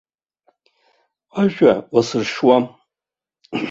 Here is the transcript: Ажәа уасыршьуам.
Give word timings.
Ажәа 1.41 1.71
уасыршьуам. 1.93 2.63